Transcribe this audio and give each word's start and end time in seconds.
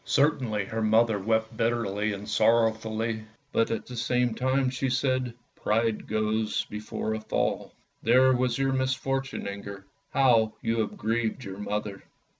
Certainly 0.03 0.65
her 0.65 0.81
mother 0.81 1.19
wept 1.19 1.55
bitterly 1.55 2.11
and 2.13 2.27
sorrowfully, 2.27 3.23
but 3.51 3.69
at 3.69 3.85
the 3.85 3.95
same 3.95 4.33
time 4.33 4.71
she 4.71 4.89
said," 4.89 5.31
Pride 5.63 6.07
goes 6.07 6.65
before 6.71 7.13
a 7.13 7.19
fall! 7.21 7.71
There 8.01 8.33
was 8.33 8.57
your 8.57 8.73
misfortune, 8.73 9.45
Inger! 9.45 9.85
How 10.09 10.53
you 10.63 10.79
have 10.79 10.97
grieved 10.97 11.43
your 11.43 11.59
mother." 11.59 12.01